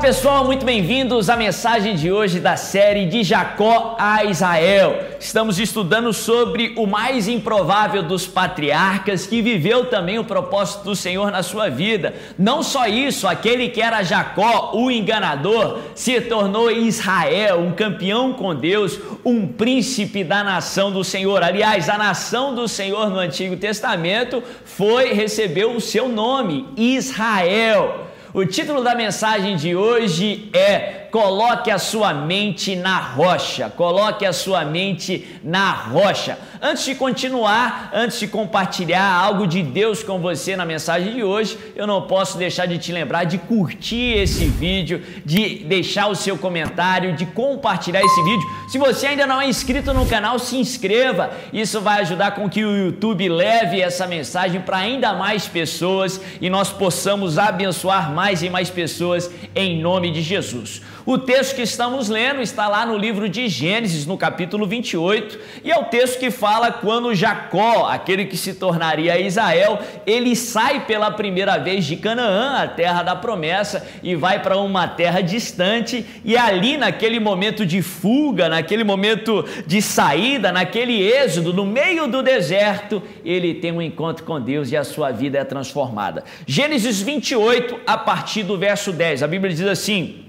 [0.00, 4.96] pessoal, muito bem-vindos à mensagem de hoje da série de Jacó a Israel.
[5.18, 11.32] Estamos estudando sobre o mais improvável dos patriarcas que viveu também o propósito do Senhor
[11.32, 12.14] na sua vida.
[12.38, 18.54] Não só isso, aquele que era Jacó, o enganador, se tornou Israel, um campeão com
[18.54, 21.42] Deus, um príncipe da nação do Senhor.
[21.42, 28.07] Aliás, a nação do Senhor no Antigo Testamento foi recebeu o seu nome, Israel.
[28.32, 33.70] O título da mensagem de hoje é Coloque a sua mente na rocha.
[33.70, 36.38] Coloque a sua mente na rocha.
[36.60, 41.56] Antes de continuar, antes de compartilhar algo de Deus com você na mensagem de hoje,
[41.76, 46.36] eu não posso deixar de te lembrar de curtir esse vídeo, de deixar o seu
[46.36, 48.48] comentário, de compartilhar esse vídeo.
[48.68, 51.30] Se você ainda não é inscrito no canal, se inscreva.
[51.52, 56.50] Isso vai ajudar com que o YouTube leve essa mensagem para ainda mais pessoas e
[56.50, 60.82] nós possamos abençoar mais e mais pessoas em nome de Jesus.
[61.10, 65.72] O texto que estamos lendo está lá no livro de Gênesis, no capítulo 28, e
[65.72, 71.10] é o texto que fala quando Jacó, aquele que se tornaria Israel, ele sai pela
[71.10, 76.36] primeira vez de Canaã, a terra da promessa, e vai para uma terra distante, e
[76.36, 83.02] ali naquele momento de fuga, naquele momento de saída, naquele êxodo, no meio do deserto,
[83.24, 86.22] ele tem um encontro com Deus e a sua vida é transformada.
[86.46, 90.27] Gênesis 28, a partir do verso 10, a Bíblia diz assim: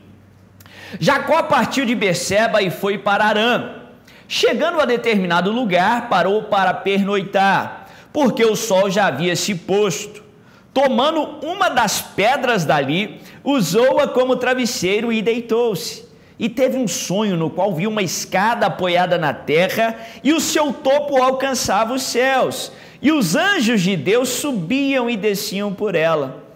[0.98, 3.76] Jacó partiu de Beceba e foi para Arã.
[4.28, 10.24] Chegando a determinado lugar, parou para pernoitar, porque o sol já havia se posto.
[10.74, 16.08] Tomando uma das pedras dali, usou-a como travesseiro e deitou-se.
[16.38, 20.72] E teve um sonho no qual viu uma escada apoiada na terra e o seu
[20.72, 22.72] topo alcançava os céus.
[23.02, 26.49] E os anjos de Deus subiam e desciam por ela.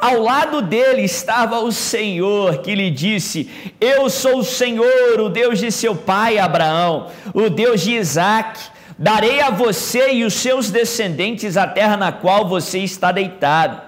[0.00, 5.58] Ao lado dele estava o Senhor que lhe disse: Eu sou o Senhor, o Deus
[5.58, 8.58] de seu pai Abraão, o Deus de Isaac.
[8.98, 13.80] Darei a você e os seus descendentes a terra na qual você está deitado.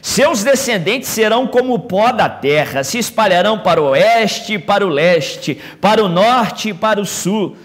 [0.00, 4.88] Seus descendentes serão como o pó da terra, se espalharão para o oeste para o
[4.88, 7.56] leste, para o norte e para o sul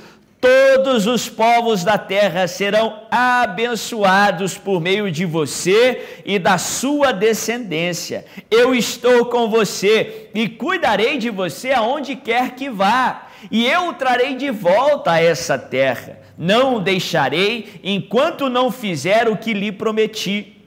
[0.43, 8.25] todos os povos da terra serão abençoados por meio de você e da sua descendência.
[8.51, 13.93] Eu estou com você e cuidarei de você aonde quer que vá, e eu o
[13.93, 16.19] trarei de volta a essa terra.
[16.37, 20.57] Não o deixarei enquanto não fizer o que lhe prometi.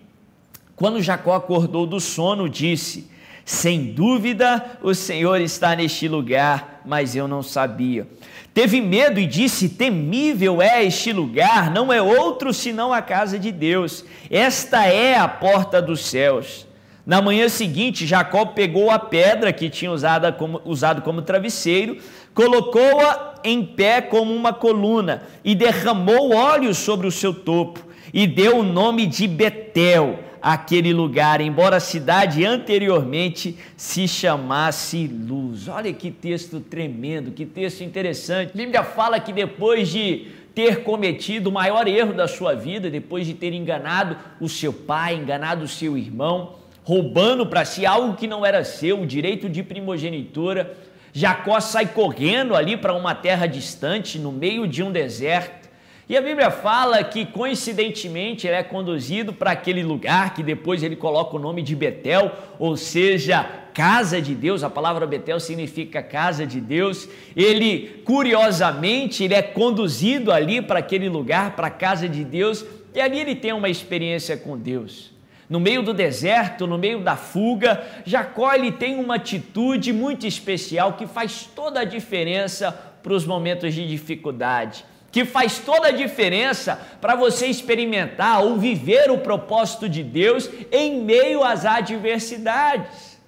[0.75, 3.10] Quando Jacó acordou do sono, disse:
[3.46, 8.04] Sem dúvida o Senhor está neste lugar, mas eu não sabia.
[8.52, 13.52] Teve medo e disse: Temível é este lugar, não é outro senão a casa de
[13.52, 14.04] Deus.
[14.28, 16.66] Esta é a porta dos céus.
[17.06, 21.98] Na manhã seguinte, Jacó pegou a pedra que tinha usado como, usado como travesseiro,
[22.34, 27.78] colocou-a em pé como uma coluna e derramou óleo sobre o seu topo
[28.12, 35.66] e deu o nome de Betel aquele lugar, embora a cidade anteriormente se chamasse Luz.
[35.66, 38.52] Olha que texto tremendo, que texto interessante.
[38.54, 43.26] A Bíblia fala que depois de ter cometido o maior erro da sua vida, depois
[43.26, 48.28] de ter enganado o seu pai, enganado o seu irmão, roubando para si algo que
[48.28, 50.76] não era seu, o direito de primogenitura,
[51.12, 55.66] Jacó sai correndo ali para uma terra distante, no meio de um deserto
[56.09, 60.94] e a Bíblia fala que, coincidentemente, ele é conduzido para aquele lugar que depois ele
[60.94, 62.31] coloca o nome de Betel,
[62.61, 63.43] ou seja,
[63.75, 64.62] casa de Deus.
[64.62, 67.09] A palavra Betel significa casa de Deus.
[67.34, 73.00] Ele, curiosamente, ele é conduzido ali para aquele lugar, para a casa de Deus, e
[73.00, 75.12] ali ele tem uma experiência com Deus.
[75.50, 80.93] No meio do deserto, no meio da fuga, Jacó ele tem uma atitude muito especial
[80.93, 82.70] que faz toda a diferença
[83.02, 84.85] para os momentos de dificuldade
[85.16, 91.02] que faz toda a diferença para você experimentar ou viver o propósito de Deus em
[91.02, 93.18] meio às adversidades.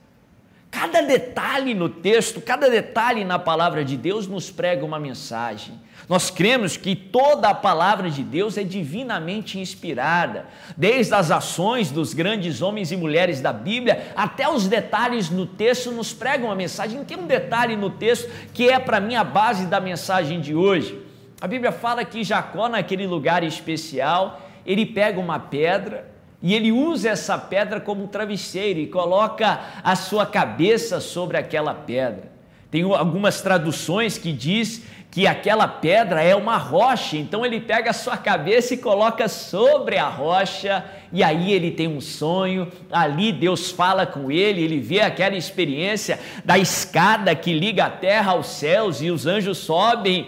[0.71, 5.81] Cada detalhe no texto, cada detalhe na palavra de Deus nos prega uma mensagem.
[6.07, 10.45] Nós cremos que toda a palavra de Deus é divinamente inspirada,
[10.77, 15.91] desde as ações dos grandes homens e mulheres da Bíblia até os detalhes no texto
[15.91, 17.03] nos pregam uma mensagem.
[17.05, 21.08] Tem um detalhe no texto que é para mim a base da mensagem de hoje.
[21.41, 26.11] A Bíblia fala que Jacó, naquele lugar especial, ele pega uma pedra
[26.43, 32.38] e ele usa essa pedra como travesseiro e coloca a sua cabeça sobre aquela pedra.
[32.71, 37.95] Tem algumas traduções que diz que aquela pedra é uma rocha, então ele pega a
[37.95, 43.71] sua cabeça e coloca sobre a rocha, e aí ele tem um sonho, ali Deus
[43.71, 49.01] fala com ele, ele vê aquela experiência da escada que liga a terra aos céus
[49.01, 50.27] e os anjos sobem,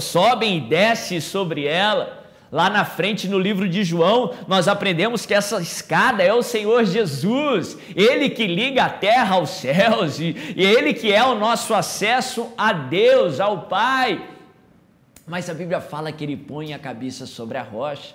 [0.00, 2.21] sobem e descem sobre ela.
[2.52, 6.84] Lá na frente, no livro de João, nós aprendemos que essa escada é o Senhor
[6.84, 11.72] Jesus, Ele que liga a terra aos céus, e, e Ele que é o nosso
[11.72, 14.22] acesso a Deus, ao Pai.
[15.26, 18.14] Mas a Bíblia fala que Ele põe a cabeça sobre a rocha.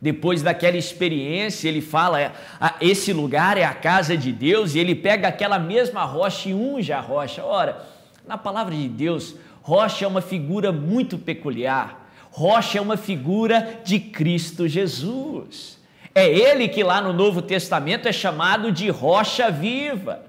[0.00, 2.32] Depois daquela experiência, ele fala: é,
[2.80, 6.92] esse lugar é a casa de Deus, e ele pega aquela mesma rocha e unge
[6.92, 7.44] a rocha.
[7.44, 7.84] Ora,
[8.26, 12.01] na palavra de Deus, rocha é uma figura muito peculiar.
[12.32, 15.78] Rocha é uma figura de Cristo Jesus.
[16.14, 20.24] É ele que lá no Novo Testamento é chamado de rocha viva.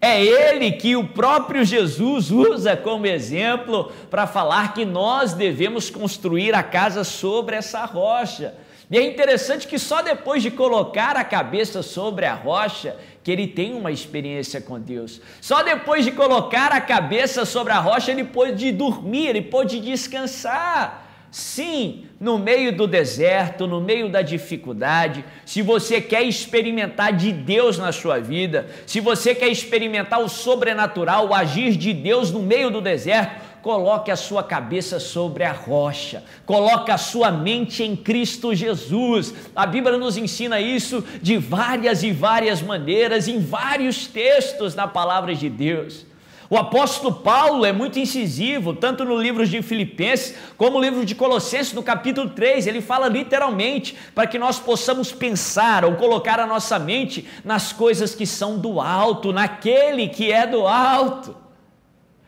[0.00, 6.54] É ele que o próprio Jesus usa como exemplo para falar que nós devemos construir
[6.54, 8.54] a casa sobre essa rocha.
[8.88, 13.48] E é interessante que só depois de colocar a cabeça sobre a rocha que ele
[13.48, 15.20] tem uma experiência com Deus.
[15.40, 21.09] Só depois de colocar a cabeça sobre a rocha ele pôde dormir, ele pôde descansar.
[21.30, 27.78] Sim, no meio do deserto, no meio da dificuldade, se você quer experimentar de Deus
[27.78, 32.68] na sua vida, se você quer experimentar o sobrenatural, o agir de Deus no meio
[32.68, 38.54] do deserto, coloque a sua cabeça sobre a rocha, coloque a sua mente em Cristo
[38.54, 39.32] Jesus.
[39.54, 45.34] A Bíblia nos ensina isso de várias e várias maneiras, em vários textos na palavra
[45.34, 46.09] de Deus.
[46.52, 51.14] O apóstolo Paulo é muito incisivo, tanto no livro de Filipenses como no livro de
[51.14, 52.66] Colossenses, no capítulo 3.
[52.66, 58.16] Ele fala literalmente para que nós possamos pensar ou colocar a nossa mente nas coisas
[58.16, 61.36] que são do alto, naquele que é do alto.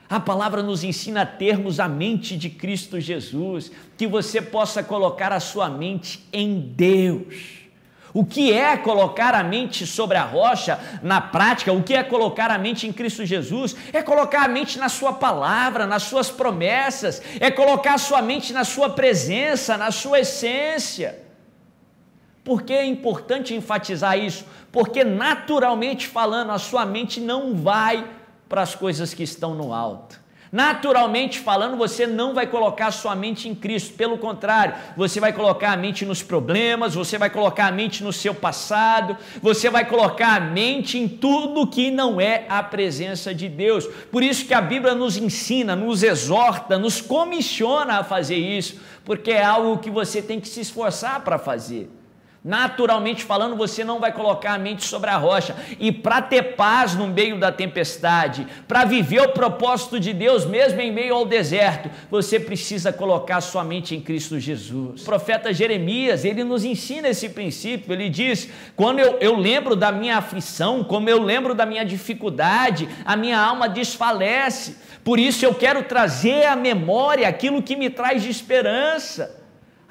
[0.09, 5.33] A palavra nos ensina a termos a mente de Cristo Jesus, que você possa colocar
[5.33, 7.62] a sua mente em Deus.
[8.15, 11.73] O que é colocar a mente sobre a rocha na prática?
[11.73, 13.75] O que é colocar a mente em Cristo Jesus?
[13.93, 18.53] É colocar a mente na Sua palavra, nas Suas promessas, é colocar a sua mente
[18.53, 21.23] na Sua presença, na Sua essência.
[22.45, 24.45] Por que é importante enfatizar isso?
[24.71, 28.09] Porque, naturalmente falando, a sua mente não vai
[28.49, 30.22] para as coisas que estão no alto.
[30.53, 35.73] Naturalmente falando, você não vai colocar sua mente em Cristo, pelo contrário, você vai colocar
[35.73, 40.37] a mente nos problemas, você vai colocar a mente no seu passado, você vai colocar
[40.37, 43.87] a mente em tudo que não é a presença de Deus.
[44.11, 49.31] Por isso que a Bíblia nos ensina, nos exorta, nos comissiona a fazer isso, porque
[49.31, 51.89] é algo que você tem que se esforçar para fazer.
[52.45, 55.55] Naturalmente falando, você não vai colocar a mente sobre a rocha.
[55.79, 60.81] E para ter paz no meio da tempestade, para viver o propósito de Deus, mesmo
[60.81, 65.03] em meio ao deserto, você precisa colocar sua mente em Cristo Jesus.
[65.03, 67.93] O profeta Jeremias, ele nos ensina esse princípio.
[67.93, 72.89] Ele diz: quando eu, eu lembro da minha aflição, como eu lembro da minha dificuldade,
[73.05, 74.79] a minha alma desfalece.
[75.05, 79.42] Por isso eu quero trazer à memória aquilo que me traz de esperança.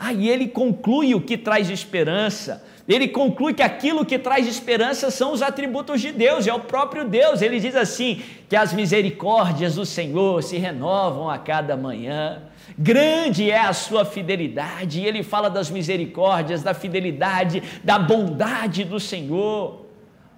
[0.04, 2.66] Aí ele conclui o que traz esperança.
[2.88, 7.08] Ele conclui que aquilo que traz esperança são os atributos de Deus, é o próprio
[7.08, 7.40] Deus.
[7.40, 8.20] Ele diz assim:
[8.50, 12.42] que as misericórdias do Senhor se renovam a cada manhã.
[12.76, 15.02] Grande é a sua fidelidade.
[15.02, 19.81] E ele fala das misericórdias, da fidelidade, da bondade do Senhor.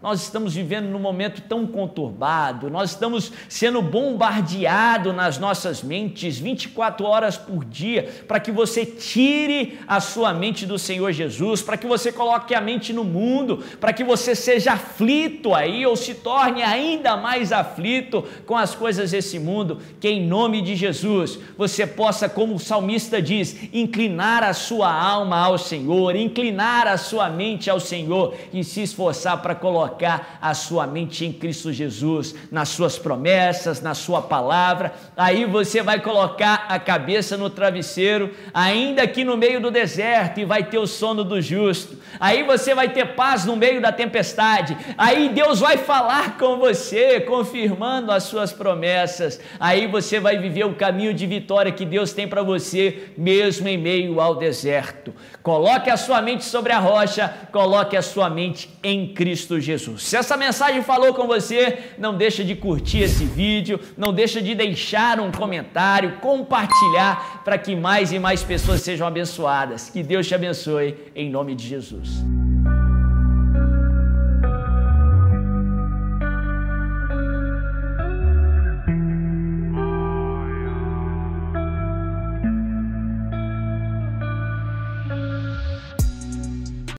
[0.03, 7.05] Nós estamos vivendo num momento tão conturbado, nós estamos sendo bombardeados nas nossas mentes 24
[7.05, 11.87] horas por dia, para que você tire a sua mente do Senhor Jesus, para que
[11.87, 16.61] você coloque a mente no mundo, para que você seja aflito aí ou se torne
[16.61, 22.27] ainda mais aflito com as coisas desse mundo, que em nome de Jesus você possa,
[22.27, 27.79] como o salmista diz, inclinar a sua alma ao Senhor, inclinar a sua mente ao
[27.79, 32.97] Senhor e se esforçar para colocar colocar a sua mente em Cristo Jesus, nas suas
[32.97, 34.93] promessas, na sua palavra.
[35.15, 40.45] Aí você vai colocar a cabeça no travesseiro, ainda aqui no meio do deserto, e
[40.45, 41.97] vai ter o sono do justo.
[42.19, 44.75] Aí você vai ter paz no meio da tempestade.
[44.97, 49.39] Aí Deus vai falar com você, confirmando as suas promessas.
[49.59, 53.77] Aí você vai viver o caminho de vitória que Deus tem para você, mesmo em
[53.77, 55.13] meio ao deserto.
[55.43, 59.82] Coloque a sua mente sobre a rocha, coloque a sua mente em Cristo Jesus.
[59.83, 60.03] Jesus.
[60.03, 64.55] Se essa mensagem falou com você, não deixa de curtir esse vídeo, não deixa de
[64.55, 69.89] deixar um comentário, compartilhar para que mais e mais pessoas sejam abençoadas.
[69.89, 72.32] Que Deus te abençoe em nome de Jesus.